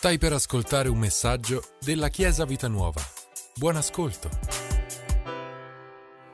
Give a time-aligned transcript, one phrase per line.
[0.00, 3.02] Stai per ascoltare un messaggio della Chiesa Vita Nuova.
[3.54, 4.30] Buon ascolto.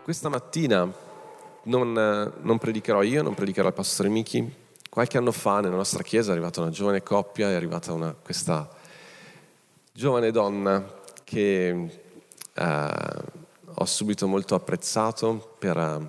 [0.05, 0.89] Questa mattina
[1.65, 1.93] non,
[2.43, 4.55] non predicherò io, non predicherà il pastore Miki.
[4.89, 8.71] Qualche anno fa nella nostra chiesa è arrivata una giovane coppia, è arrivata una, questa
[9.93, 10.89] giovane donna
[11.25, 12.01] che
[12.55, 12.91] eh,
[13.75, 16.09] ho subito molto apprezzato per eh,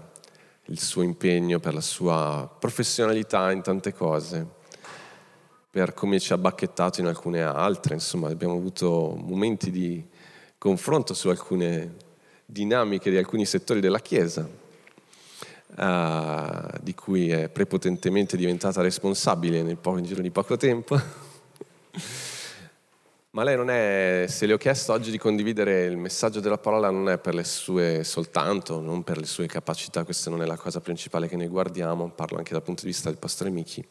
[0.65, 4.56] il suo impegno, per la sua professionalità in tante cose
[5.77, 10.03] per come ci ha bacchettato in alcune altre, insomma abbiamo avuto momenti di
[10.57, 11.93] confronto su alcune
[12.43, 14.49] dinamiche di alcuni settori della Chiesa,
[15.75, 20.99] uh, di cui è prepotentemente diventata responsabile nel po- in giro di poco tempo.
[23.29, 26.89] Ma lei non è, se le ho chiesto oggi di condividere il messaggio della parola,
[26.89, 30.57] non è per le sue soltanto, non per le sue capacità, questa non è la
[30.57, 33.85] cosa principale che noi guardiamo, parlo anche dal punto di vista del pastore Michi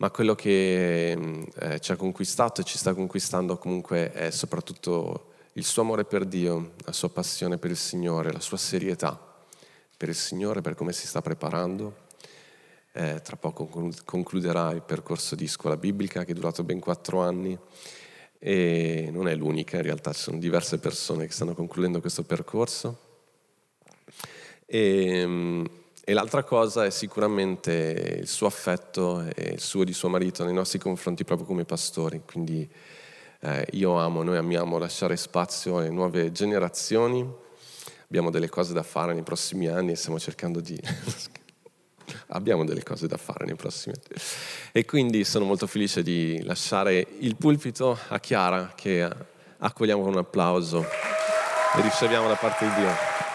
[0.00, 5.32] ma quello che mm, eh, ci ha conquistato e ci sta conquistando comunque è soprattutto
[5.54, 9.18] il suo amore per Dio, la sua passione per il Signore, la sua serietà
[9.96, 12.08] per il Signore, per come si sta preparando.
[12.92, 13.68] Eh, tra poco
[14.04, 17.56] concluderà il percorso di scuola biblica che è durato ben quattro anni
[18.38, 22.98] e non è l'unica, in realtà ci sono diverse persone che stanno concludendo questo percorso.
[24.64, 25.64] E, mm,
[26.10, 30.52] e l'altra cosa è sicuramente il suo affetto e il suo di suo marito nei
[30.52, 32.22] nostri confronti proprio come pastori.
[32.26, 32.68] Quindi
[33.38, 37.24] eh, io amo, noi amiamo lasciare spazio alle nuove generazioni.
[38.02, 40.76] Abbiamo delle cose da fare nei prossimi anni e stiamo cercando di...
[42.34, 44.20] abbiamo delle cose da fare nei prossimi anni.
[44.72, 49.08] E quindi sono molto felice di lasciare il pulpito a Chiara che
[49.58, 50.84] accogliamo con un applauso
[51.76, 53.29] e riceviamo da parte di Dio.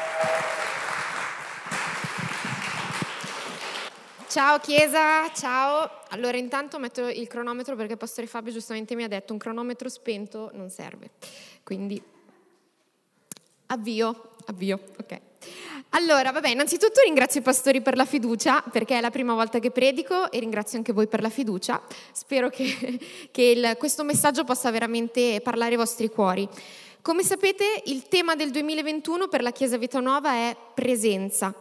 [4.36, 5.90] Ciao Chiesa, ciao.
[6.10, 10.52] Allora intanto metto il cronometro perché Pastore Fabio giustamente mi ha detto un cronometro spento
[10.56, 11.12] non serve.
[11.64, 12.04] Quindi
[13.68, 15.22] avvio, avvio, ok.
[15.92, 19.72] Allora, vabbè, innanzitutto ringrazio i pastori per la fiducia, perché è la prima volta che
[19.72, 21.82] predico e ringrazio anche voi per la fiducia.
[22.12, 23.00] Spero che,
[23.32, 26.46] che il, questo messaggio possa veramente parlare ai vostri cuori.
[27.06, 31.54] Come sapete il tema del 2021 per la Chiesa Vita Nuova è presenza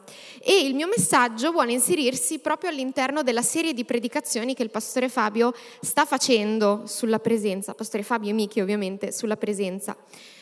[0.43, 5.10] e il mio messaggio vuole inserirsi proprio all'interno della serie di predicazioni che il pastore
[5.10, 9.94] Fabio sta facendo sulla presenza, pastore Fabio e Michi ovviamente, sulla presenza.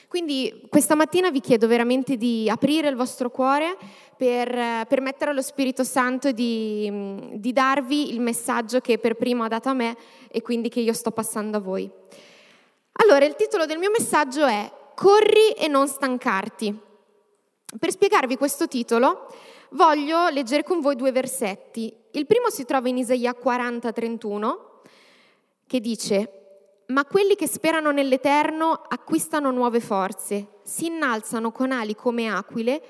[0.06, 3.76] Quindi questa mattina vi chiedo veramente di aprire il vostro cuore
[4.16, 9.68] per permettere allo Spirito Santo di, di darvi il messaggio che per primo ha dato
[9.68, 9.96] a me
[10.30, 11.90] e quindi che io sto passando a voi.
[13.04, 16.78] Allora, il titolo del mio messaggio è corri e non stancarti.
[17.78, 19.26] Per spiegarvi questo titolo
[19.70, 21.94] voglio leggere con voi due versetti.
[22.12, 24.56] Il primo si trova in Isaia 40:31
[25.66, 26.42] che dice
[26.86, 32.82] ma quelli che sperano nell'Eterno acquistano nuove forze, si innalzano con ali come aquile,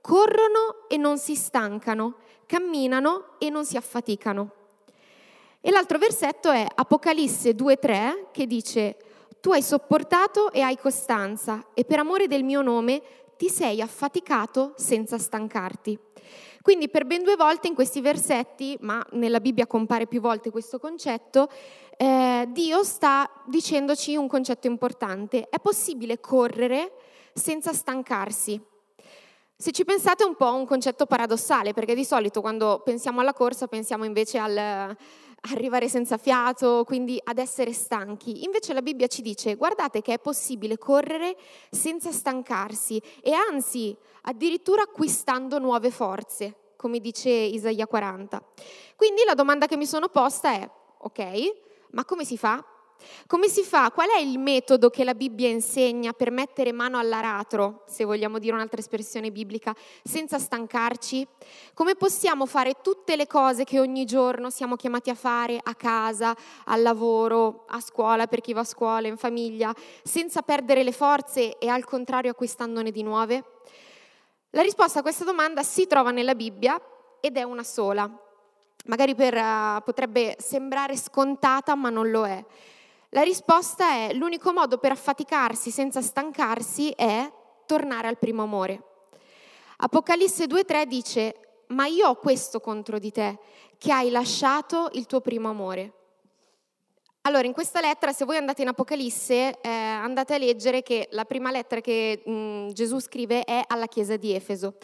[0.00, 4.52] corrono e non si stancano, camminano e non si affaticano.
[5.60, 8.96] E l'altro versetto è Apocalisse 2:3 che dice
[9.48, 13.00] tu hai sopportato e hai costanza e per amore del mio nome
[13.38, 15.98] ti sei affaticato senza stancarti.
[16.60, 20.78] Quindi per ben due volte in questi versetti, ma nella Bibbia compare più volte questo
[20.78, 21.48] concetto,
[21.96, 25.48] eh, Dio sta dicendoci un concetto importante.
[25.48, 26.92] È possibile correre
[27.32, 28.60] senza stancarsi.
[29.56, 33.32] Se ci pensate è un po' un concetto paradossale, perché di solito quando pensiamo alla
[33.32, 34.94] corsa pensiamo invece al
[35.42, 38.44] arrivare senza fiato, quindi ad essere stanchi.
[38.44, 41.36] Invece la Bibbia ci dice, guardate che è possibile correre
[41.70, 48.42] senza stancarsi e anzi addirittura acquistando nuove forze, come dice Isaia 40.
[48.96, 51.22] Quindi la domanda che mi sono posta è, ok,
[51.90, 52.62] ma come si fa?
[53.26, 53.90] Come si fa?
[53.90, 58.54] Qual è il metodo che la Bibbia insegna per mettere mano all'aratro, se vogliamo dire
[58.54, 61.26] un'altra espressione biblica, senza stancarci?
[61.74, 66.34] Come possiamo fare tutte le cose che ogni giorno siamo chiamati a fare a casa,
[66.64, 71.58] al lavoro, a scuola per chi va a scuola, in famiglia, senza perdere le forze
[71.58, 73.44] e al contrario acquistandone di nuove?
[74.50, 76.80] La risposta a questa domanda si trova nella Bibbia
[77.20, 78.10] ed è una sola.
[78.86, 82.42] Magari per, uh, potrebbe sembrare scontata, ma non lo è.
[83.12, 87.32] La risposta è l'unico modo per affaticarsi senza stancarsi è
[87.64, 88.82] tornare al primo amore.
[89.78, 93.38] Apocalisse 2.3 dice, ma io ho questo contro di te,
[93.78, 95.92] che hai lasciato il tuo primo amore.
[97.28, 101.26] Allora, in questa lettera, se voi andate in Apocalisse, eh, andate a leggere che la
[101.26, 104.76] prima lettera che mh, mm, Gesù scrive è alla chiesa di Efeso.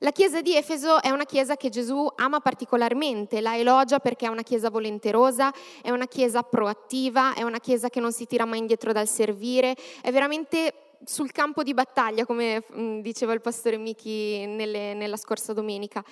[0.00, 4.30] La chiesa di Efeso è una chiesa che Gesù ama particolarmente, la elogia perché è
[4.30, 8.58] una chiesa volenterosa, è una chiesa proattiva, è una chiesa che non si tira mai
[8.58, 10.74] indietro dal servire, è veramente
[11.04, 16.04] sul campo di battaglia, come mm, diceva il pastore Michi nelle, nella scorsa domenica.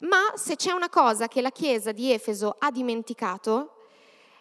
[0.00, 3.75] Ma se c'è una cosa che la chiesa di Efeso ha dimenticato,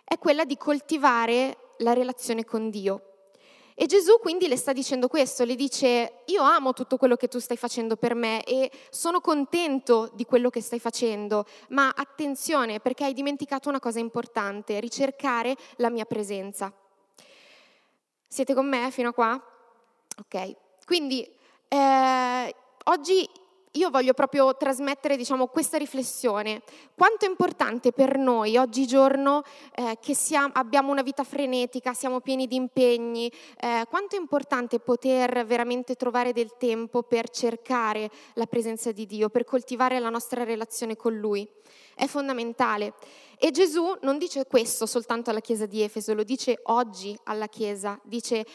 [0.06, 3.10] è quella di coltivare la relazione con Dio.
[3.78, 7.40] E Gesù quindi le sta dicendo questo, le dice io amo tutto quello che tu
[7.40, 13.04] stai facendo per me e sono contento di quello che stai facendo, ma attenzione perché
[13.04, 16.72] hai dimenticato una cosa importante, ricercare la mia presenza.
[18.25, 19.44] Siete con me fino a qua?
[20.19, 20.56] Ok,
[20.86, 21.30] quindi
[21.68, 22.56] eh,
[22.86, 23.30] oggi
[23.75, 26.62] io voglio proprio trasmettere diciamo, questa riflessione.
[26.95, 29.44] Quanto è importante per noi oggigiorno
[29.75, 34.80] eh, che siamo, abbiamo una vita frenetica, siamo pieni di impegni, eh, quanto è importante
[34.80, 40.44] poter veramente trovare del tempo per cercare la presenza di Dio, per coltivare la nostra
[40.44, 41.48] relazione con Lui.
[41.94, 42.94] È fondamentale.
[43.38, 48.00] E Gesù non dice questo soltanto alla Chiesa di Efeso, lo dice oggi alla Chiesa.
[48.04, 48.45] Dice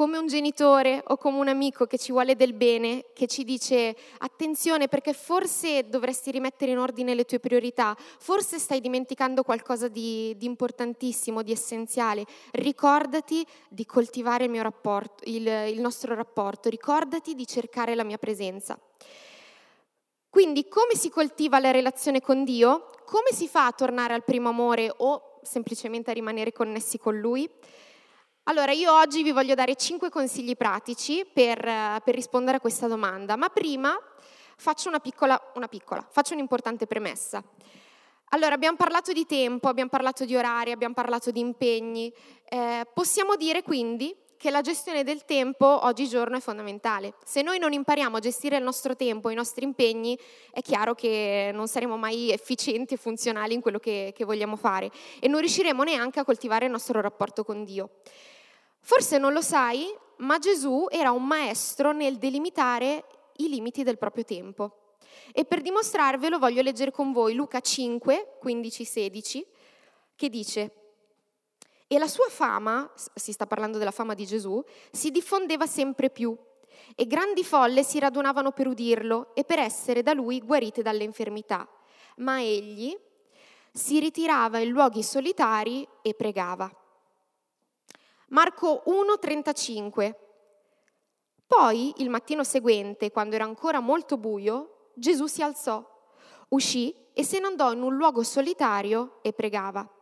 [0.00, 3.94] come un genitore o come un amico che ci vuole del bene, che ci dice
[4.20, 10.34] attenzione perché forse dovresti rimettere in ordine le tue priorità, forse stai dimenticando qualcosa di,
[10.38, 17.46] di importantissimo, di essenziale, ricordati di coltivare il, rapporto, il, il nostro rapporto, ricordati di
[17.46, 18.78] cercare la mia presenza.
[20.30, 22.86] Quindi come si coltiva la relazione con Dio?
[23.04, 27.46] Come si fa a tornare al primo amore o semplicemente a rimanere connessi con Lui?
[28.44, 32.88] Allora, io oggi vi voglio dare cinque consigli pratici per, eh, per rispondere a questa
[32.88, 33.96] domanda, ma prima
[34.56, 37.44] faccio una piccola, una piccola, faccio un'importante premessa.
[38.30, 42.12] Allora, abbiamo parlato di tempo, abbiamo parlato di orari, abbiamo parlato di impegni.
[42.44, 47.12] Eh, possiamo dire quindi che la gestione del tempo oggigiorno è fondamentale.
[47.26, 50.18] Se noi non impariamo a gestire il nostro tempo, i nostri impegni,
[50.50, 54.90] è chiaro che non saremo mai efficienti e funzionali in quello che, che vogliamo fare
[55.20, 57.96] e non riusciremo neanche a coltivare il nostro rapporto con Dio.
[58.80, 63.04] Forse non lo sai, ma Gesù era un maestro nel delimitare
[63.36, 64.94] i limiti del proprio tempo.
[65.34, 69.46] E per dimostrarvelo voglio leggere con voi Luca 5, 15, 16,
[70.16, 70.79] che dice,
[71.92, 76.38] e la sua fama, si sta parlando della fama di Gesù, si diffondeva sempre più
[76.94, 81.68] e grandi folle si radunavano per udirlo e per essere da lui guarite dalle infermità.
[82.18, 82.96] Ma egli
[83.72, 86.72] si ritirava in luoghi solitari e pregava.
[88.28, 90.14] Marco 1:35.
[91.44, 95.84] Poi, il mattino seguente, quando era ancora molto buio, Gesù si alzò,
[96.50, 99.92] uscì e se ne andò in un luogo solitario e pregava.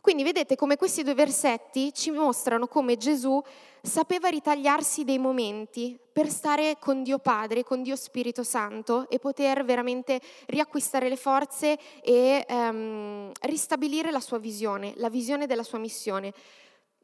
[0.00, 3.42] Quindi vedete come questi due versetti ci mostrano come Gesù
[3.82, 9.64] sapeva ritagliarsi dei momenti per stare con Dio Padre, con Dio Spirito Santo e poter
[9.64, 16.32] veramente riacquistare le forze e um, ristabilire la sua visione, la visione della sua missione.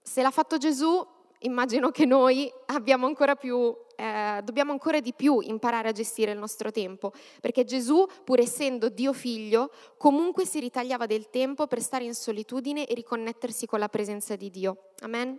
[0.03, 1.05] Se l'ha fatto Gesù,
[1.45, 2.53] immagino che noi
[3.07, 8.07] ancora più, eh, dobbiamo ancora di più imparare a gestire il nostro tempo, perché Gesù,
[8.25, 13.67] pur essendo Dio figlio, comunque si ritagliava del tempo per stare in solitudine e riconnettersi
[13.67, 14.91] con la presenza di Dio.
[15.01, 15.39] Amen.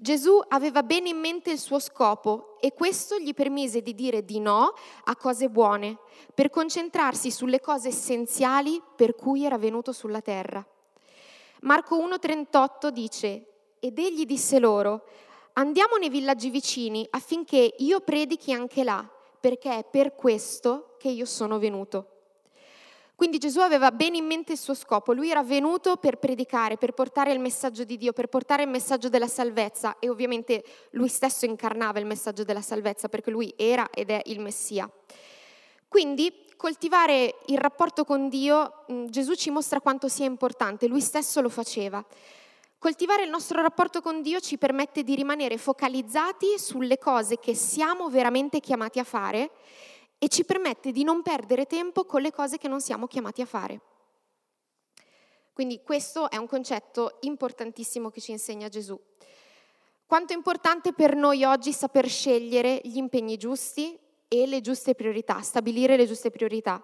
[0.00, 4.38] Gesù aveva bene in mente il suo scopo e questo gli permise di dire di
[4.38, 4.72] no
[5.04, 5.98] a cose buone,
[6.32, 10.64] per concentrarsi sulle cose essenziali per cui era venuto sulla terra.
[11.62, 13.46] Marco 1,38 dice,
[13.80, 15.04] ed egli disse loro,
[15.54, 19.08] andiamo nei villaggi vicini affinché io predichi anche là,
[19.40, 22.12] perché è per questo che io sono venuto.
[23.18, 26.92] Quindi Gesù aveva bene in mente il suo scopo, lui era venuto per predicare, per
[26.92, 31.44] portare il messaggio di Dio, per portare il messaggio della salvezza e ovviamente lui stesso
[31.44, 34.88] incarnava il messaggio della salvezza perché lui era ed è il Messia.
[35.88, 41.48] Quindi coltivare il rapporto con Dio, Gesù ci mostra quanto sia importante, lui stesso lo
[41.48, 42.04] faceva.
[42.78, 48.08] Coltivare il nostro rapporto con Dio ci permette di rimanere focalizzati sulle cose che siamo
[48.08, 49.50] veramente chiamati a fare
[50.16, 53.46] e ci permette di non perdere tempo con le cose che non siamo chiamati a
[53.46, 53.80] fare.
[55.52, 58.96] Quindi questo è un concetto importantissimo che ci insegna Gesù.
[60.06, 65.42] Quanto è importante per noi oggi saper scegliere gli impegni giusti e le giuste priorità,
[65.42, 66.80] stabilire le giuste priorità.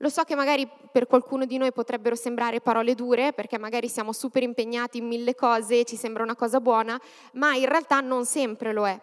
[0.00, 4.12] Lo so che magari per qualcuno di noi potrebbero sembrare parole dure, perché magari siamo
[4.12, 7.00] super impegnati in mille cose e ci sembra una cosa buona,
[7.32, 9.00] ma in realtà non sempre lo è.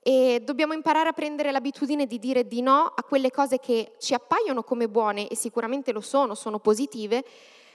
[0.00, 4.14] E dobbiamo imparare a prendere l'abitudine di dire di no a quelle cose che ci
[4.14, 7.24] appaiono come buone e sicuramente lo sono, sono positive,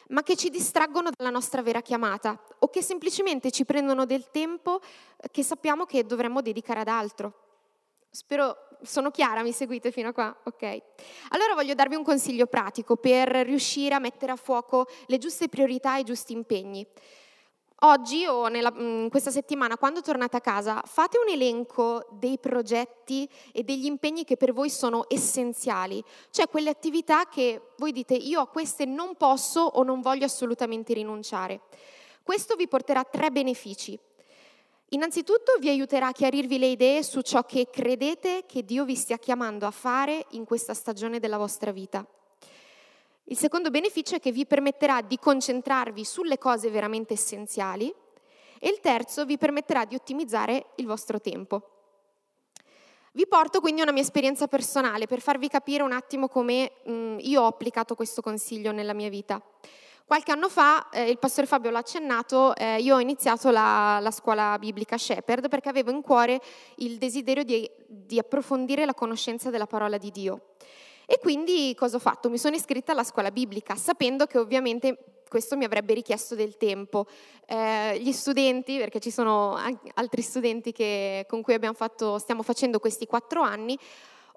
[0.09, 4.79] ma che ci distraggono dalla nostra vera chiamata o che semplicemente ci prendono del tempo
[4.81, 7.46] eh, che sappiamo che dovremmo dedicare ad altro.
[8.09, 10.35] Spero sono chiara, mi seguite fino a qua?
[10.43, 10.81] Ok.
[11.29, 15.97] Allora voglio darvi un consiglio pratico per riuscire a mettere a fuoco le giuste priorità
[15.97, 16.85] e i giusti impegni.
[17.81, 23.29] Oggi o nella, mm, questa settimana, quando tornate a casa, fate un elenco dei progetti
[23.51, 28.41] e degli impegni che per voi sono essenziali, cioè quelle attività che voi dite io
[28.41, 31.61] a queste non posso o non voglio assolutamente rinunciare.
[32.23, 33.97] Questo vi porterà tre benefici.
[34.91, 39.17] Innanzitutto vi aiuterà a chiarirvi le idee su ciò che credete che Dio vi stia
[39.17, 42.05] chiamando a fare in questa stagione della vostra vita.
[43.25, 47.93] Il secondo beneficio è che vi permetterà di concentrarvi sulle cose veramente essenziali
[48.59, 51.71] e il terzo vi permetterà di ottimizzare il vostro tempo.
[53.11, 57.17] Vi porto quindi una mia esperienza personale per farvi capire un attimo come mh, mm,
[57.19, 59.41] io ho applicato questo consiglio nella mia vita.
[60.07, 64.09] Qualche anno fa, eh, il pastore Fabio l'ha accennato, eh, io ho iniziato la, la,
[64.11, 66.39] scuola biblica Shepherd perché avevo in cuore
[66.75, 70.53] il desiderio di, di approfondire la conoscenza della parola di Dio.
[71.05, 72.29] E quindi cosa ho fatto?
[72.29, 77.05] Mi sono iscritta alla scuola biblica, sapendo che ovviamente questo mi avrebbe richiesto del tempo.
[77.45, 79.57] Eh, gli studenti, perché ci sono
[79.95, 83.77] altri studenti che, con cui fatto, stiamo facendo questi quattro anni,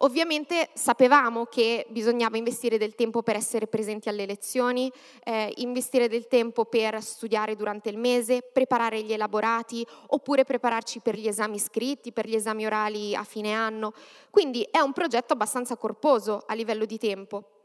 [0.03, 4.91] Ovviamente sapevamo che bisognava investire del tempo per essere presenti alle lezioni,
[5.25, 11.17] eh, investire del tempo per studiare durante il mese, preparare gli elaborati oppure prepararci per
[11.17, 13.93] gli esami scritti, per gli esami orali a fine anno.
[14.31, 17.61] Quindi è un progetto abbastanza corposo a livello di tempo.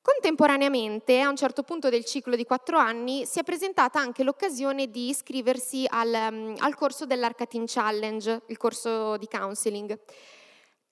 [0.00, 4.90] Contemporaneamente, a un certo punto del ciclo di quattro anni, si è presentata anche l'occasione
[4.90, 9.98] di iscriversi al, um, al corso dell'Arcatin Challenge, il corso di counseling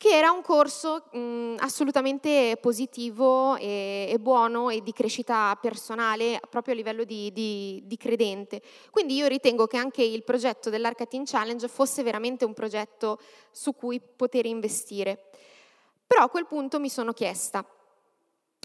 [0.03, 6.75] che era un corso mh, assolutamente positivo e, e, buono e di crescita personale proprio
[6.75, 8.61] a livello di, di, di, credente.
[8.91, 13.21] Quindi io ritengo che anche il progetto dell'Arcatin Challenge fosse veramente un progetto
[13.53, 15.31] su cui poter investire.
[16.05, 17.65] Però a quel punto mi sono chiesta,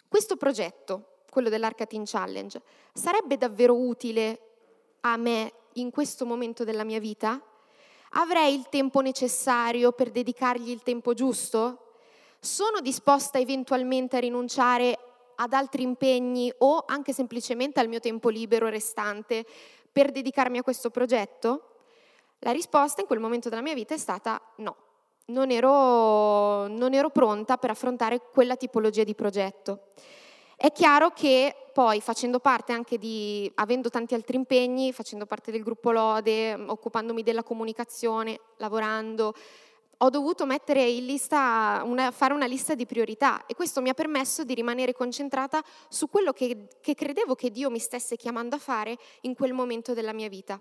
[0.08, 2.60] questo progetto, quello dell'Arcatin Challenge,
[2.94, 4.39] sarebbe davvero utile
[5.01, 7.39] a me in questo momento della mia vita?
[8.19, 11.91] Avrei il tempo necessario per dedicargli il tempo giusto?
[12.39, 14.97] Sono disposta eventualmente a rinunciare
[15.36, 19.45] ad altri impegni o anche semplicemente al mio tempo libero restante
[19.91, 21.75] per dedicarmi a questo progetto?
[22.39, 24.75] La risposta in quel momento della mia vita è stata no.
[25.25, 29.89] Non ero, non ero pronta per affrontare quella tipologia di progetto.
[30.59, 35.61] È chiaro che poi facendo parte anche di, avendo tanti altri impegni, facendo parte del
[35.61, 39.35] gruppo Lode, occupandomi della comunicazione, lavorando,
[39.97, 44.55] ho dovuto lista, una, fare una lista di priorità e questo mi ha permesso di
[44.55, 49.35] rimanere concentrata su quello che, che credevo che Dio mi stesse chiamando a fare in
[49.35, 50.59] quel momento della mia vita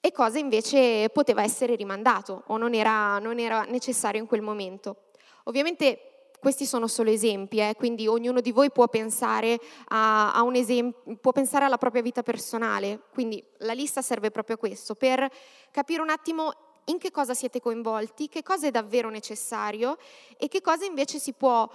[0.00, 5.08] e cosa invece poteva essere rimandato o non era, non era necessario in quel momento.
[5.44, 6.07] Ovviamente
[6.40, 11.32] questi sono solo esempi, eh, quindi ognuno di voi può pensare, a, a esempio, può
[11.32, 15.28] pensare, alla propria vita personale, quindi la lista serve proprio a questo, per
[15.70, 16.52] capire un attimo
[16.86, 19.96] in che cosa siete coinvolti, che cosa è davvero necessario
[20.36, 21.68] e che cosa invece si può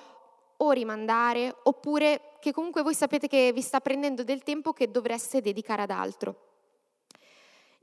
[0.56, 5.42] o rimandare oppure che comunque voi sapete che vi sta prendendo del tempo che dovreste
[5.42, 6.36] dedicare ad altro.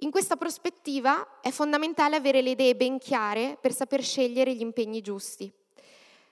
[0.02, 5.02] In questa prospettiva è fondamentale avere le idee ben chiare per saper scegliere gli impegni
[5.02, 5.52] giusti.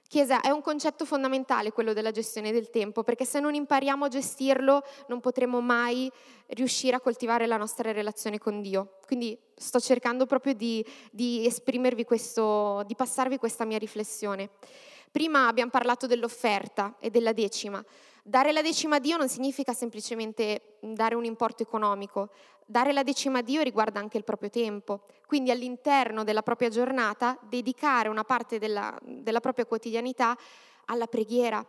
[0.08, 4.08] Chiesa, è un concetto fondamentale quello della gestione del tempo, perché se non impariamo a
[4.08, 6.10] gestirlo non potremo mai
[6.46, 8.94] riuscire a coltivare la nostra relazione con Dio.
[9.04, 14.48] Quindi sto cercando proprio di, di esprimervi questo, di passarvi questa mia riflessione.
[15.10, 17.84] Prima abbiamo parlato dell'offerta e della decima.
[18.22, 22.30] Dare la decima a Dio non significa semplicemente dare un importo economico,
[22.70, 27.38] dare la decima a Dio riguarda anche il proprio tempo, quindi all'interno della propria giornata
[27.48, 30.37] dedicare una parte della, della propria quotidianità
[30.84, 31.64] alla preghiera,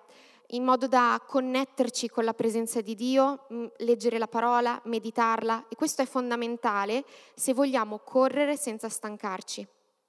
[0.48, 3.46] in modo da connetterci con la presenza di Dio,
[3.78, 9.66] leggere la parola, meditarla e questo è fondamentale se vogliamo correre senza stancarci.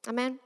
[0.07, 0.39] Amen?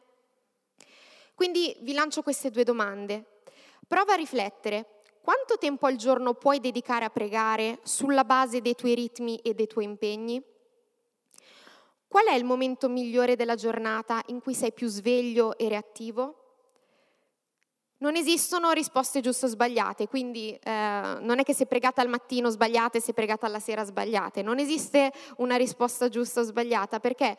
[1.34, 3.40] Quindi vi lancio queste due domande.
[3.86, 4.93] Prova a riflettere
[5.24, 9.66] quanto tempo al giorno puoi dedicare a pregare sulla base dei tuoi ritmi e dei
[9.66, 10.42] tuoi impegni?
[12.06, 16.42] Qual è il momento migliore della giornata in cui sei più sveglio e reattivo?
[17.98, 22.50] Non esistono risposte giuste o sbagliate, quindi eh, non è che se pregate al mattino
[22.50, 24.42] sbagliate, se pregate alla sera sbagliate.
[24.42, 27.34] Non esiste una risposta giusta o sbagliata perché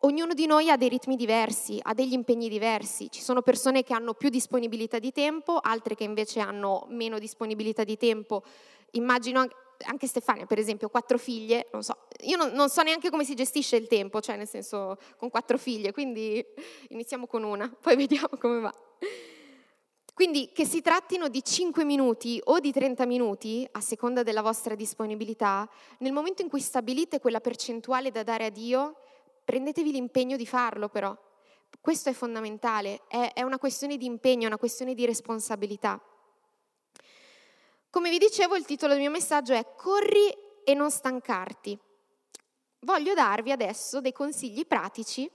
[0.00, 3.10] ognuno di noi ha dei ritmi diversi, ha degli impegni diversi.
[3.10, 7.84] Ci sono persone che hanno più disponibilità di tempo, altre che invece hanno meno disponibilità
[7.84, 8.42] di tempo
[8.92, 9.46] immagino
[9.84, 13.34] anche Stefania, per esempio, quattro figlie, non so, io non, non, so neanche come si
[13.34, 16.44] gestisce il tempo, cioè nel senso con quattro figlie, quindi
[16.88, 18.74] iniziamo con una, poi vediamo come va.
[20.14, 24.74] Quindi che si trattino di 5 minuti o di 30 minuti, a seconda della vostra
[24.74, 28.96] disponibilità, nel momento in cui stabilite quella percentuale da dare a Dio,
[29.46, 31.16] prendetevi l'impegno di farlo però.
[31.80, 36.02] Questo è fondamentale, è, è una questione di impegno, è una questione di responsabilità.
[37.88, 40.34] Come vi dicevo, il titolo del mio messaggio è Corri
[40.64, 41.78] e non stancarti.
[42.80, 45.30] Voglio darvi adesso dei consigli pratici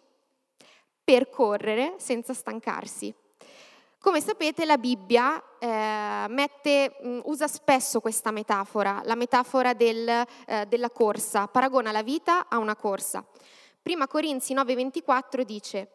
[1.04, 3.16] per correre senza stancarsi.
[3.98, 10.66] Come sapete la Bibbia eh, mette, mm, usa spesso questa metafora, la metafora del, eh,
[10.68, 13.24] della corsa, paragona la vita a una corsa.
[13.82, 15.90] Prima Corinzi 9:24 dice,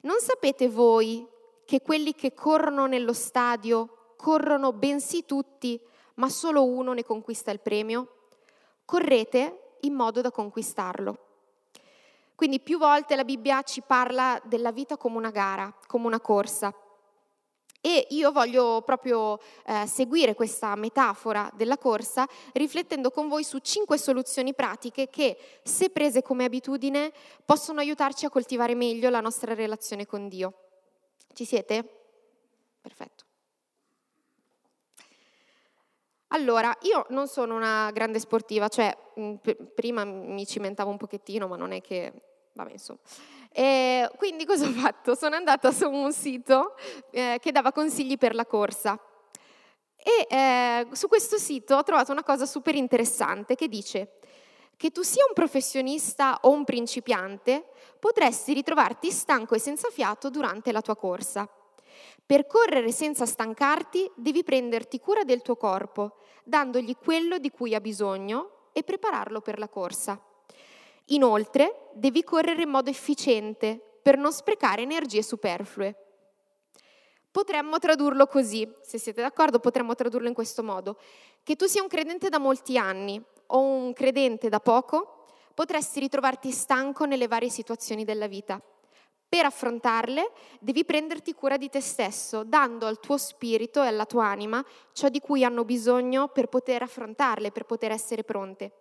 [0.00, 1.26] non sapete voi
[1.64, 5.80] che quelli che corrono nello stadio corrono bensì tutti,
[6.14, 8.16] ma solo uno ne conquista il premio?
[8.84, 11.18] Correte in modo da conquistarlo.
[12.34, 16.74] Quindi più volte la Bibbia ci parla della vita come una gara, come una corsa.
[17.84, 23.98] E io voglio proprio eh, seguire questa metafora della corsa riflettendo con voi su cinque
[23.98, 27.12] soluzioni pratiche che, se prese come abitudine,
[27.44, 30.54] possono aiutarci a coltivare meglio la nostra relazione con Dio.
[31.32, 31.84] Ci siete?
[32.80, 33.24] Perfetto.
[36.28, 39.34] Allora, io non sono una grande sportiva, cioè mm,
[39.74, 42.12] prima mi cimentavo un pochettino, ma non è che,
[42.52, 43.00] vabbè, insomma.
[43.52, 45.14] E quindi cosa ho fatto?
[45.14, 46.74] Sono andata su un sito
[47.10, 48.98] eh, che dava consigli per la corsa.
[49.96, 54.18] E eh, su questo sito ho trovato una cosa super interessante che dice
[54.76, 57.66] che tu sia un professionista o un principiante,
[58.00, 61.48] potresti ritrovarti stanco e senza fiato durante la tua corsa.
[62.24, 67.80] Per correre senza stancarti devi prenderti cura del tuo corpo, dandogli quello di cui ha
[67.80, 70.20] bisogno e prepararlo per la corsa.
[71.06, 75.96] Inoltre devi correre in modo efficiente per non sprecare energie superflue.
[77.30, 80.98] Potremmo tradurlo così, se siete d'accordo potremmo tradurlo in questo modo,
[81.42, 86.50] che tu sia un credente da molti anni o un credente da poco, potresti ritrovarti
[86.50, 88.60] stanco nelle varie situazioni della vita
[89.32, 94.26] per affrontarle devi prenderti cura di te stesso, dando al tuo spirito e alla tua
[94.26, 94.62] anima
[94.92, 98.72] ciò di cui hanno bisogno per poter affrontarle, per poter essere pronte.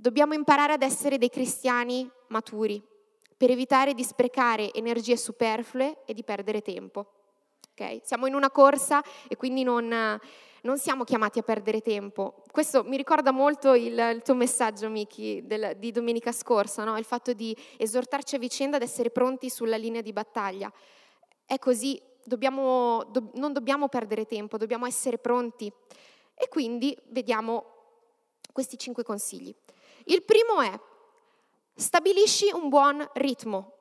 [0.00, 2.82] Dobbiamo imparare ad essere dei cristiani maturi,
[3.36, 7.04] per evitare di sprecare energie superflue e di perdere tempo.
[7.72, 8.00] Okay?
[8.02, 10.18] Siamo in una corsa e quindi non
[10.62, 12.42] non siamo chiamati a perdere tempo.
[12.50, 16.98] Questo mi ricorda molto il, il tuo messaggio, Miki, del, di domenica scorsa, no?
[16.98, 20.70] il fatto di esortarci a vicenda ad essere pronti sulla linea di battaglia.
[21.46, 25.72] È così, dobbiamo, do, non dobbiamo perdere tempo, dobbiamo essere pronti.
[26.34, 27.64] E quindi vediamo
[28.52, 29.54] questi cinque consigli.
[30.10, 30.72] Il primo è
[31.72, 33.74] stabilisci un buon ritmo.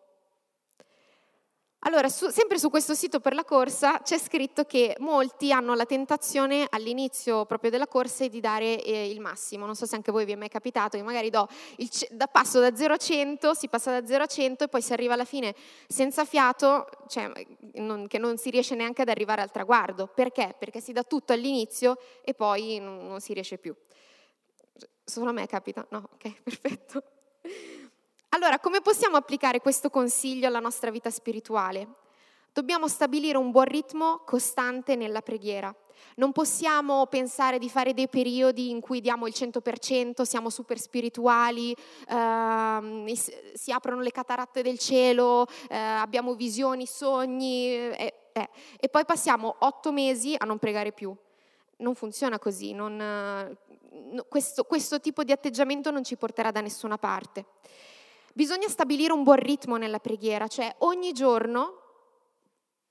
[1.84, 5.86] Allora, su, sempre su questo sito per la corsa c'è scritto che molti hanno la
[5.86, 9.66] tentazione all'inizio proprio della corsa di dare eh, il massimo.
[9.66, 12.60] Non so se anche voi vi è mai capitato che magari do il, da passo
[12.60, 15.26] da 0 a 100, si passa da 0 a 100 e poi si arriva alla
[15.26, 15.56] fine
[15.88, 17.32] senza fiato, cioè
[17.76, 20.06] non, che non si riesce neanche ad arrivare al traguardo.
[20.06, 20.54] Perché?
[20.60, 23.76] Perché si dà tutto all'inizio e poi non, non si riesce più.
[25.10, 25.84] Solo a me capita?
[25.90, 27.04] No, ok, perfetto.
[28.30, 31.88] Allora, come possiamo applicare questo consiglio alla nostra vita spirituale?
[32.54, 35.74] Dobbiamo stabilire un buon ritmo costante nella preghiera.
[36.18, 41.72] Non possiamo pensare di fare dei periodi in cui diamo il 100%, siamo super spirituali,
[41.74, 43.16] eh,
[43.56, 49.56] si aprono le cataratte del cielo, eh, abbiamo visioni, sogni, eh, eh, e poi passiamo
[49.60, 51.16] otto mesi a non pregare più.
[51.80, 53.58] Non funziona così, non,
[54.28, 57.46] questo, questo tipo di atteggiamento non ci porterà da nessuna parte.
[58.34, 61.80] Bisogna stabilire un buon ritmo nella preghiera, cioè ogni giorno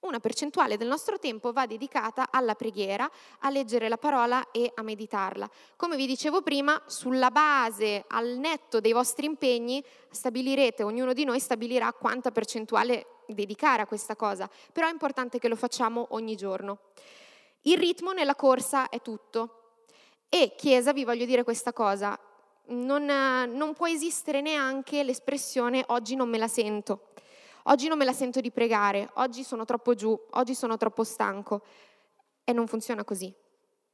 [0.00, 4.82] una percentuale del nostro tempo va dedicata alla preghiera, a leggere la parola e a
[4.82, 5.50] meditarla.
[5.76, 11.40] Come vi dicevo prima, sulla base, al netto dei vostri impegni, stabilirete, ognuno di noi
[11.40, 16.78] stabilirà quanta percentuale dedicare a questa cosa, però è importante che lo facciamo ogni giorno.
[17.68, 19.82] Il ritmo nella corsa è tutto.
[20.30, 22.18] E Chiesa, vi voglio dire questa cosa,
[22.68, 27.08] non, non può esistere neanche l'espressione oggi non me la sento,
[27.64, 31.62] oggi non me la sento di pregare, oggi sono troppo giù, oggi sono troppo stanco.
[32.42, 33.30] E non funziona così.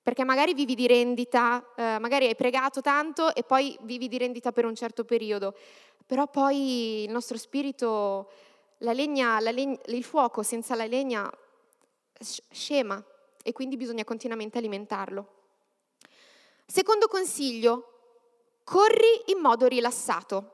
[0.00, 4.52] Perché magari vivi di rendita, eh, magari hai pregato tanto e poi vivi di rendita
[4.52, 5.56] per un certo periodo,
[6.06, 8.30] però poi il nostro spirito,
[8.78, 11.28] la legna, la legna, il fuoco senza la legna
[12.20, 13.04] scema
[13.44, 15.28] e quindi bisogna continuamente alimentarlo.
[16.66, 20.52] Secondo consiglio, corri in modo rilassato.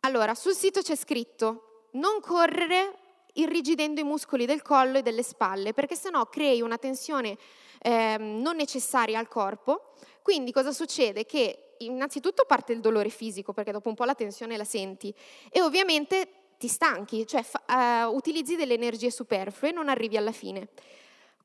[0.00, 2.98] Allora, sul sito c'è scritto non correre
[3.34, 7.36] irrigidendo i muscoli del collo e delle spalle, perché sennò crei una tensione
[7.82, 9.94] eh, non necessaria al corpo.
[10.22, 11.26] Quindi cosa succede?
[11.26, 15.12] Che innanzitutto parte il dolore fisico, perché dopo un po' la tensione la senti,
[15.50, 20.32] e ovviamente ti stanchi, cioè fa, uh, utilizzi delle energie superflue e non arrivi alla
[20.32, 20.68] fine.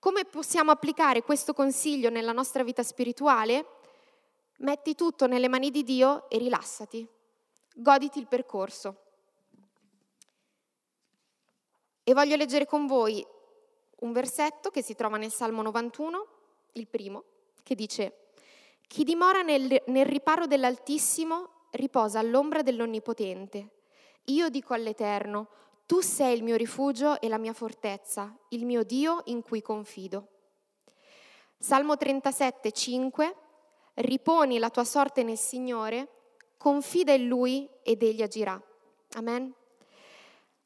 [0.01, 3.65] Come possiamo applicare questo consiglio nella nostra vita spirituale?
[4.57, 7.07] Metti tutto nelle mani di Dio e rilassati,
[7.75, 8.95] goditi il percorso.
[12.03, 13.23] E voglio leggere con voi
[13.99, 16.27] un versetto che si trova nel Salmo 91,
[16.71, 17.23] il primo,
[17.61, 18.29] che dice,
[18.87, 23.69] Chi dimora nel, nel riparo dell'Altissimo riposa all'ombra dell'Onnipotente.
[24.25, 25.47] Io dico all'Eterno,
[25.91, 30.25] tu sei il mio rifugio e la mia fortezza, il mio Dio in cui confido.
[31.57, 33.35] Salmo 37, 5.
[33.95, 36.07] Riponi la tua sorte nel Signore,
[36.55, 38.57] confida in Lui ed Egli agirà.
[39.15, 39.53] Amen.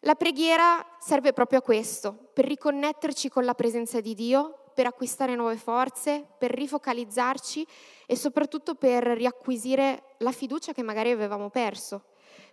[0.01, 5.33] La preghiera serve proprio a questo, per riconnetterci con la presenza di Dio, per acquistare
[5.33, 7.65] nuove forze, per rifocalizzarci
[8.05, 12.03] e soprattutto per riacquisire la fiducia che magari avevamo perso.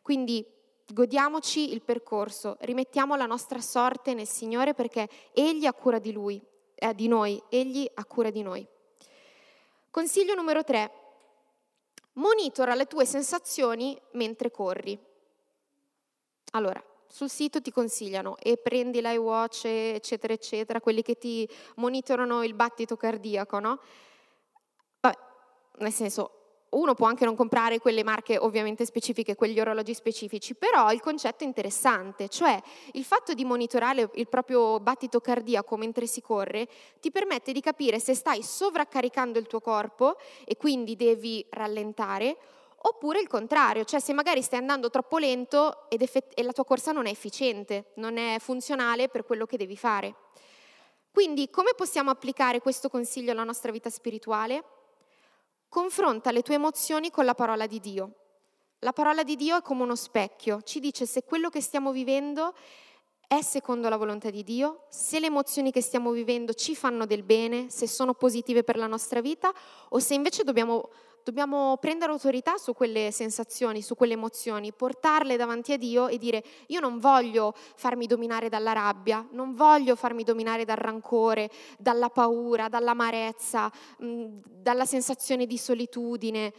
[0.01, 0.61] Quindi
[0.93, 6.39] Godiamoci il percorso, rimettiamo la nostra sorte nel Signore perché Egli ha cura di Lui,
[6.75, 8.67] eh, di noi, Egli ha cura di noi.
[9.89, 10.93] Consiglio numero tre,
[12.15, 14.99] monitora le tue sensazioni mentre corri.
[16.51, 22.53] Allora, sul sito ti consigliano e prendi l'iWatch, eccetera, eccetera, quelli che ti monitorano il
[22.53, 23.81] battito cardiaco, no?
[25.01, 25.19] Vabbè,
[25.79, 26.42] nel senso,
[26.73, 31.45] uno può anche non comprare quelle marche ovviamente specifiche, quegli orologi specifici, però il concetto
[31.45, 32.61] è interessante, cioè
[32.93, 36.69] il fatto di monitorare il proprio battito cardiaco mentre si corre
[37.01, 42.37] ti permette di capire se stai sovraccaricando il tuo corpo e quindi devi rallentare
[42.85, 46.91] oppure il contrario, cioè se magari stai andando troppo lento effett- e la tua corsa
[46.93, 50.15] non è efficiente, non è funzionale per quello che devi fare.
[51.13, 54.65] Quindi come possiamo applicare questo consiglio alla nostra vita spirituale?
[55.73, 58.13] Confronta le tue emozioni con la parola di Dio.
[58.81, 62.55] La parola di Dio è come uno specchio, ci dice se quello che stiamo vivendo
[63.27, 67.23] è secondo la volontà di Dio, se le emozioni che stiamo vivendo ci fanno del
[67.23, 69.51] bene, se sono positive per la nostra vita
[69.89, 70.91] o se invece dobbiamo
[71.25, 76.43] dobbiamo prendere autorità su quelle sensazioni, su quelle emozioni, portarle davanti a Dio e dire
[76.67, 82.69] io non voglio farmi dominare dalla rabbia, non voglio farmi dominare dal rancore, dalla paura,
[82.69, 86.53] dall'amarezza, dalla sensazione di solitudine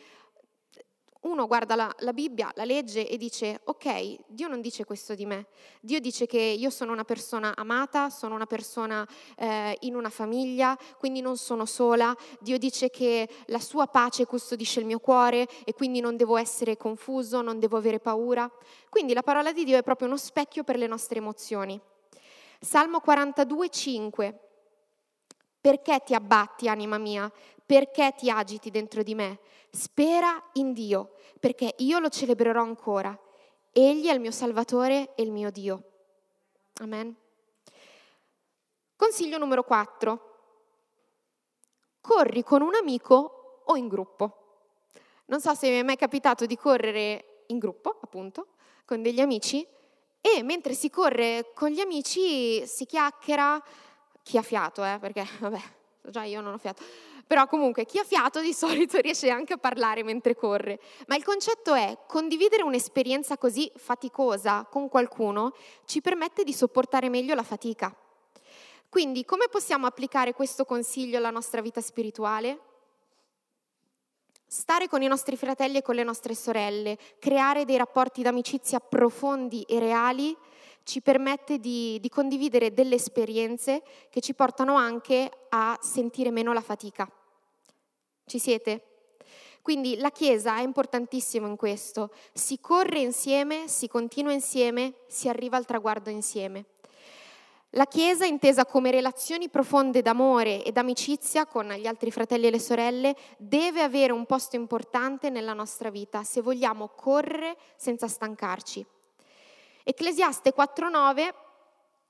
[1.23, 5.25] uno guarda la, la, Bibbia, la legge e dice, ok, Dio non dice questo di
[5.25, 5.47] me,
[5.81, 9.07] Dio dice che io sono una persona amata, sono una persona
[9.37, 14.79] eh, in una famiglia, quindi non sono sola, Dio dice che la sua pace custodisce
[14.79, 18.49] il mio cuore e quindi non devo essere confuso, non devo avere paura.
[18.89, 21.79] Quindi la parola di Dio è proprio uno specchio per le nostre emozioni.
[22.59, 24.39] Salmo 42, 5.
[25.63, 27.31] Perché ti abbatti, anima mia?
[27.65, 29.39] Perché ti agiti dentro di me?
[29.71, 33.17] Spera in Dio, perché io lo celebrerò ancora.
[33.71, 35.83] Egli è il mio Salvatore e il mio Dio.
[36.81, 37.15] Amen.
[38.97, 40.35] Consiglio numero 4.
[42.01, 44.65] Corri con un amico o in gruppo.
[45.27, 48.47] Non so se mi è mai capitato di correre in gruppo, appunto,
[48.83, 49.65] con degli amici
[50.19, 53.63] e mentre si corre con gli amici si chiacchiera,
[54.23, 55.61] chi ha fiato, eh, perché vabbè,
[56.01, 56.83] già io non ho fiato,
[57.27, 60.79] però comunque chi ha fiato di solito riesce anche a parlare mentre corre.
[61.07, 65.53] Ma il concetto è condividere un'esperienza così faticosa con qualcuno
[65.85, 67.95] ci permette di sopportare meglio la fatica.
[68.89, 72.59] Quindi come possiamo applicare questo consiglio alla nostra vita spirituale?
[74.45, 79.63] Stare con i nostri fratelli e con le nostre sorelle, creare dei rapporti d'amicizia profondi
[79.63, 80.37] e reali
[80.83, 86.61] ci permette di, di condividere delle esperienze che ci portano anche a sentire meno la
[86.61, 87.09] fatica.
[88.25, 88.83] Ci siete?
[89.61, 92.11] Quindi la Chiesa è importantissima in questo.
[92.33, 96.65] Si corre insieme, si continua insieme, si arriva al traguardo insieme.
[97.75, 102.59] La Chiesa, intesa come relazioni profonde d'amore e d'amicizia con gli altri fratelli e le
[102.59, 108.85] sorelle, deve avere un posto importante nella nostra vita se vogliamo correre senza stancarci.
[109.83, 111.33] Ecclesiaste 4.9,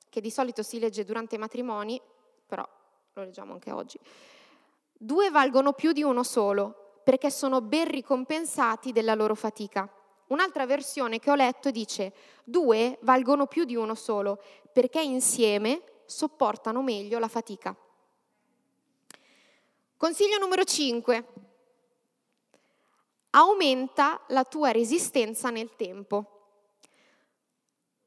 [0.10, 2.00] che di solito si legge durante i matrimoni,
[2.46, 2.68] però
[3.14, 3.98] lo leggiamo anche oggi.
[4.94, 9.92] Due valgono più di uno solo, perché sono ben ricompensati della loro fatica.
[10.28, 16.82] Un'altra versione che ho letto dice, due valgono più di uno solo, perché insieme sopportano
[16.82, 17.76] meglio la fatica.
[19.98, 21.28] Consiglio numero 5.
[23.32, 26.33] aumenta la tua resistenza nel tempo.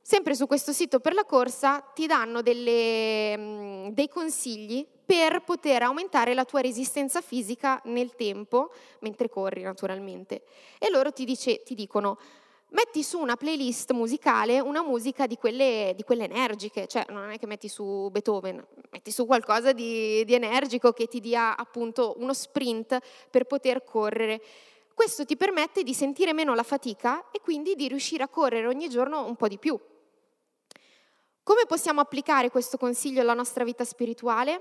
[0.09, 5.83] Sempre su questo sito per la corsa ti danno delle, mm, dei consigli per poter
[5.83, 10.45] aumentare la tua resistenza fisica nel tempo, mentre corri naturalmente.
[10.79, 12.21] E loro ti, dice, ti dicono,
[12.69, 17.39] metti su una playlist musicale una musica di quelle, di quelle, energiche, cioè non è
[17.41, 22.33] che metti su Beethoven, metti su qualcosa di, di energico che ti dia appunto uno
[22.33, 22.97] sprint
[23.29, 24.41] per poter correre.
[24.95, 28.89] Questo ti permette di sentire meno la fatica e quindi di riuscire a correre ogni
[28.89, 29.77] giorno un po' di più.
[31.47, 34.61] Come possiamo applicare questo consiglio alla nostra vita spirituale?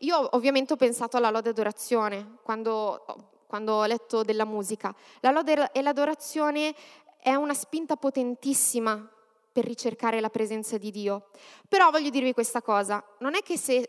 [0.00, 3.06] Io ovviamente ho pensato alla lode adorazione quando,
[3.46, 4.94] quando ho letto della musica.
[5.20, 6.74] La lode e l'adorazione
[7.18, 9.10] è una spinta potentissima
[9.50, 11.30] per ricercare la presenza di Dio.
[11.66, 13.88] Però voglio dirvi questa cosa, non è che se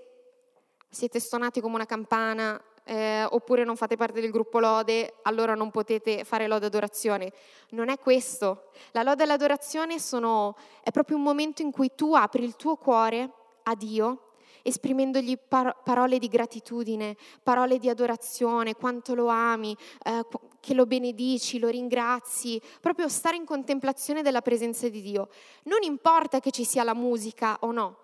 [0.89, 5.69] siete stonati come una campana eh, oppure non fate parte del gruppo lode, allora non
[5.69, 7.31] potete fare lode adorazione.
[7.69, 8.71] Non è questo.
[8.93, 12.77] La lode e l'adorazione sono, è proprio un momento in cui tu apri il tuo
[12.77, 13.29] cuore
[13.63, 14.23] a Dio
[14.61, 20.25] esprimendogli par- parole di gratitudine, parole di adorazione, quanto lo ami, eh,
[20.59, 25.29] che lo benedici, lo ringrazi, proprio stare in contemplazione della presenza di Dio.
[25.63, 27.97] Non importa che ci sia la musica o no,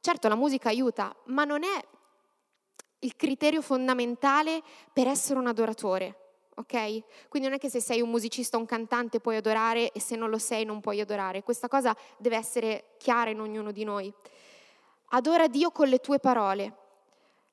[0.00, 1.84] certo la musica aiuta, ma non è
[3.00, 6.26] il criterio fondamentale per essere un adoratore.
[6.56, 7.28] Ok?
[7.28, 10.16] Quindi non è che se sei un musicista o un cantante puoi adorare e se
[10.16, 11.44] non lo sei non puoi adorare.
[11.44, 14.12] Questa cosa deve essere chiara in ognuno di noi.
[15.10, 16.76] Adora Dio con le tue parole.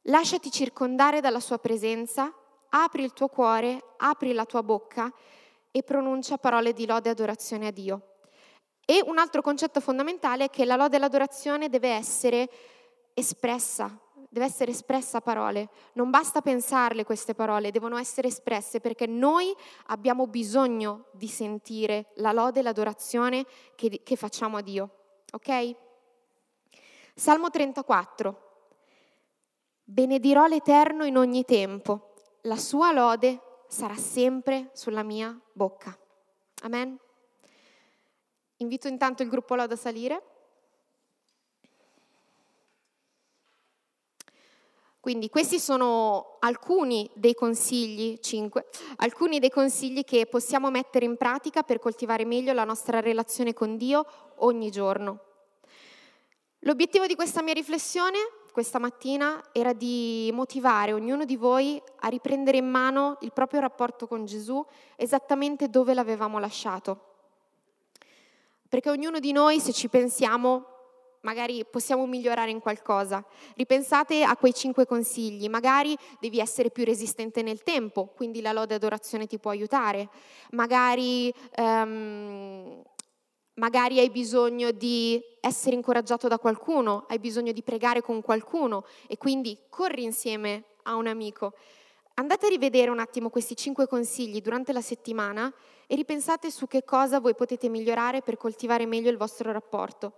[0.03, 2.34] Lasciati circondare dalla sua presenza,
[2.69, 5.12] apri il tuo cuore, apri la tua bocca
[5.71, 8.01] e pronuncia parole di lode e adorazione a Dio.
[8.86, 12.49] E un altro concetto fondamentale è che la lode e l'adorazione deve essere
[13.13, 13.99] espressa,
[14.36, 15.69] deve essere espressa a parole.
[15.93, 22.34] Non basta pensarle queste parole, devono essere espresse perché noi abbiamo bisogno di sentire la
[22.34, 23.45] lode e l'adorazione
[23.76, 24.89] che, che facciamo a Dio.
[25.32, 25.76] Ok?
[27.15, 28.41] Salmo 34.
[29.86, 35.98] Benedirò l'Eterno in ogni tempo, la sua lode sarà sempre sulla mia bocca.
[36.63, 37.00] Amen.
[38.58, 40.24] Invito intanto il gruppo Lode a salire.
[45.06, 48.65] Quindi questi sono alcuni dei consigli, cinque,
[48.96, 53.78] alcuni dei consigli che possiamo mettere in pratica per coltivare meglio la nostra relazione con
[53.78, 54.04] Dio
[54.38, 55.20] ogni giorno.
[56.62, 58.18] L'obiettivo di questa mia riflessione
[58.52, 64.08] questa mattina era di motivare ognuno di voi a riprendere in mano il proprio rapporto
[64.08, 64.65] con Gesù
[64.96, 67.13] esattamente dove l'avevamo lasciato.
[68.68, 70.75] Perché ognuno di noi, se ci pensiamo,
[71.26, 73.26] magari possiamo migliorare in qualcosa.
[73.56, 78.76] Ripensate a quei cinque consigli, magari devi essere più resistente nel tempo, quindi la lode
[78.76, 80.08] adorazione ti può aiutare,
[80.52, 82.80] magari, um,
[83.56, 89.18] magari hai bisogno di essere incoraggiato da qualcuno, hai bisogno di pregare con qualcuno e
[89.18, 91.54] quindi corri insieme a un amico.
[92.18, 95.52] Andate a rivedere un attimo questi cinque consigli durante la settimana
[95.88, 100.14] e ripensate su che cosa voi potete migliorare per coltivare meglio il vostro rapporto.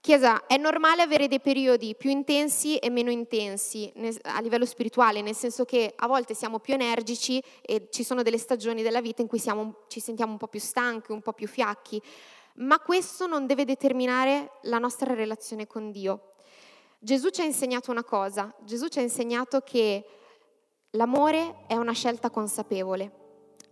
[0.00, 5.34] Chiesa, è normale avere dei periodi più intensi e meno intensi a livello spirituale, nel
[5.34, 9.28] senso che a volte siamo più energici e ci sono delle stagioni della vita in
[9.28, 12.00] cui siamo, ci sentiamo un po' più stanchi, un po' più fiacchi,
[12.54, 16.34] ma questo non deve determinare la nostra relazione con Dio.
[17.00, 20.04] Gesù ci ha insegnato una cosa, Gesù ci ha insegnato che
[20.90, 23.27] l'amore è una scelta consapevole.